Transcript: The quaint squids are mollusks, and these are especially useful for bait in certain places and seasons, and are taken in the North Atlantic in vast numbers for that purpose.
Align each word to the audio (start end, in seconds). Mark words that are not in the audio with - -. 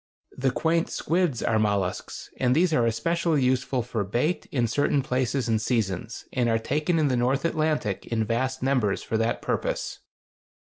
The 0.35 0.49
quaint 0.49 0.89
squids 0.89 1.43
are 1.43 1.59
mollusks, 1.59 2.31
and 2.39 2.55
these 2.55 2.73
are 2.73 2.87
especially 2.87 3.43
useful 3.43 3.83
for 3.83 4.03
bait 4.03 4.47
in 4.51 4.65
certain 4.67 5.03
places 5.03 5.47
and 5.47 5.61
seasons, 5.61 6.25
and 6.33 6.49
are 6.49 6.57
taken 6.57 6.97
in 6.97 7.07
the 7.07 7.15
North 7.15 7.45
Atlantic 7.45 8.07
in 8.07 8.23
vast 8.25 8.63
numbers 8.63 9.03
for 9.03 9.19
that 9.19 9.43
purpose. 9.43 9.99